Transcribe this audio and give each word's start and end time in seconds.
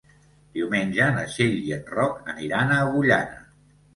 Diumenge 0.59 1.09
na 1.17 1.25
Txell 1.33 1.59
i 1.67 1.75
en 1.77 1.85
Roc 1.97 2.17
aniran 2.35 2.75
a 2.77 2.81
Agullana. 2.89 3.45